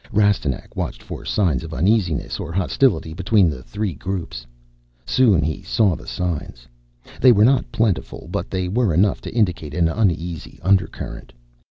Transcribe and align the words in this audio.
Rastignac 0.11 0.75
watched 0.75 1.03
for 1.03 1.25
signs 1.25 1.63
of 1.63 1.75
uneasiness 1.75 2.39
or 2.39 2.51
hostility 2.51 3.13
between 3.13 3.51
the 3.51 3.61
three 3.61 3.93
groups. 3.93 4.47
Soon 5.05 5.43
he 5.43 5.61
saw 5.61 5.95
the 5.95 6.07
signs. 6.07 6.67
They 7.19 7.31
were 7.31 7.45
not 7.45 7.71
plentiful, 7.71 8.27
but 8.31 8.49
they 8.49 8.67
were 8.67 8.95
enough 8.95 9.21
to 9.21 9.31
indicate 9.35 9.75
an 9.75 9.87
uneasy 9.87 10.57
undercurrent. 10.63 11.33